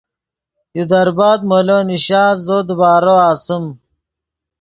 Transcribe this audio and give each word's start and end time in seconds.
یو 0.77 0.85
دربت 0.91 1.39
مولو 1.49 1.79
نیشا 1.87 2.23
زو 2.45 2.57
دیبارو 2.67 3.15
اسیم 3.31 3.65